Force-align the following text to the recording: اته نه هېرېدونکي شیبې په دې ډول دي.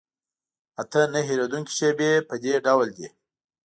اته 0.81 0.99
نه 1.13 1.19
هېرېدونکي 1.27 1.71
شیبې 1.79 2.11
په 2.27 2.35
دې 2.43 2.53
ډول 2.65 2.87
دي. 2.97 3.07